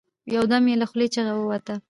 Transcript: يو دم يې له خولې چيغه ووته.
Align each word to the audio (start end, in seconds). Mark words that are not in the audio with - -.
يو 0.35 0.41
دم 0.51 0.63
يې 0.69 0.75
له 0.81 0.85
خولې 0.89 1.07
چيغه 1.13 1.33
ووته. 1.35 1.75